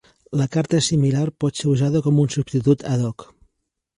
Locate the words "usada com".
1.73-2.23